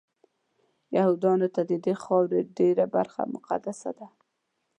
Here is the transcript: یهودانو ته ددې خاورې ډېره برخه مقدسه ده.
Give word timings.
یهودانو 0.97 1.47
ته 1.55 1.61
ددې 1.71 1.93
خاورې 2.03 2.39
ډېره 2.57 2.85
برخه 2.95 3.21
مقدسه 3.35 3.89
ده. 3.97 4.07